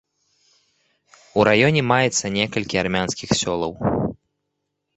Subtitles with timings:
[1.41, 3.71] У раёне маецца некалькі армянскіх сёлаў.